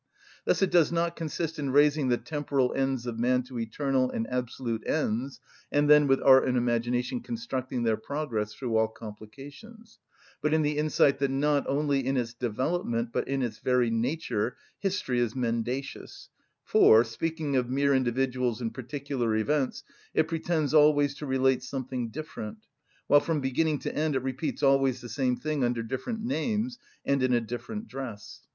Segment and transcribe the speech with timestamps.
[0.45, 4.25] Thus it does not consist in raising the temporal ends of men to eternal and
[4.31, 5.39] absolute ends,
[5.71, 9.99] and then with art and imagination constructing their progress through all complications;
[10.41, 14.57] but in the insight that not only in its development, but in its very nature,
[14.79, 16.29] history is mendacious;
[16.63, 19.83] for, speaking of mere individuals and particular events,
[20.15, 22.65] it pretends always to relate something different,
[23.05, 27.21] while from beginning to end it repeats always the same thing under different names and
[27.21, 28.41] in a different dress.